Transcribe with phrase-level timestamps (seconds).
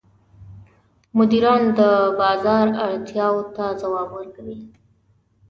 [1.17, 1.81] مدیران د
[2.19, 4.59] بازار اړتیاوو ته ځواب ورکوي.